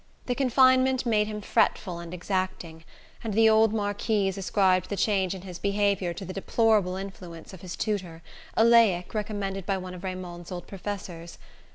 The 0.25 0.33
confinement 0.33 1.05
made 1.05 1.27
him 1.27 1.41
fretful 1.41 1.99
and 1.99 2.11
exacting, 2.11 2.83
and 3.23 3.35
the 3.35 3.47
old 3.47 3.71
Marquise 3.71 4.35
ascribed 4.35 4.89
the 4.89 4.95
change 4.97 5.35
in 5.35 5.43
his 5.43 5.59
behaviour 5.59 6.11
to 6.11 6.25
the 6.25 6.33
deplorable 6.33 6.95
influence 6.95 7.53
of 7.53 7.61
his 7.61 7.75
tutor, 7.75 8.23
a 8.57 8.63
"laic" 8.63 9.13
recommended 9.13 9.67
by 9.67 9.77
one 9.77 9.93
of 9.93 10.03
Raymond's 10.03 10.51
old 10.51 10.65
professors. 10.65 11.37